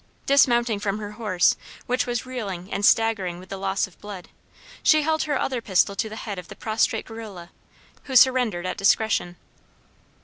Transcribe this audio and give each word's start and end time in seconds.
Dismounting 0.25 0.79
from 0.79 0.97
her 0.97 1.11
horse, 1.11 1.55
which 1.85 2.07
was 2.07 2.25
reeling 2.25 2.73
and 2.73 2.83
staggering 2.83 3.37
with 3.37 3.53
loss 3.53 3.85
of 3.85 4.01
blood, 4.01 4.29
she 4.81 5.03
held 5.03 5.25
her 5.25 5.37
other 5.39 5.61
pistol 5.61 5.95
to 5.95 6.09
the 6.09 6.15
head 6.15 6.39
of 6.39 6.47
the 6.47 6.55
prostrate 6.55 7.05
guerrilla, 7.05 7.51
who 8.05 8.15
surrendered 8.15 8.65
at 8.65 8.77
discretion. 8.77 9.35